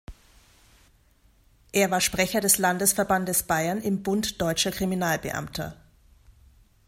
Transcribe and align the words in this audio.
Er 1.71 1.91
war 1.91 2.01
Sprecher 2.01 2.41
des 2.41 2.57
Landesverbandes 2.57 3.43
Bayern 3.43 3.79
im 3.81 4.01
Bund 4.01 4.41
Deutscher 4.41 4.71
Kriminalbeamter. 4.71 5.77